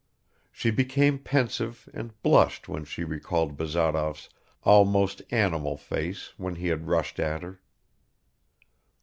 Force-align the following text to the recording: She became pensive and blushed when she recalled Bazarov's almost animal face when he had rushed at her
She 0.51 0.71
became 0.71 1.19
pensive 1.19 1.87
and 1.93 2.19
blushed 2.23 2.67
when 2.67 2.85
she 2.85 3.03
recalled 3.03 3.55
Bazarov's 3.55 4.29
almost 4.63 5.21
animal 5.29 5.77
face 5.77 6.33
when 6.37 6.55
he 6.55 6.69
had 6.69 6.87
rushed 6.87 7.19
at 7.19 7.43
her 7.43 7.61